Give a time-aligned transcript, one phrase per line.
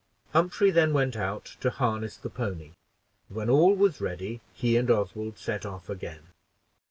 [0.33, 2.71] Humphrey then went out to harness the pony,
[3.27, 6.29] and when all was ready, he and Oswald set off again.